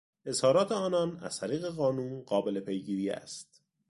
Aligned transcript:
اظهارات 0.25 0.71
آنان 0.71 1.17
از 1.19 1.39
طریق 1.39 1.65
قانون 1.65 2.21
قابل 2.21 2.59
پیگیری 2.59 3.09
است. 3.09 3.63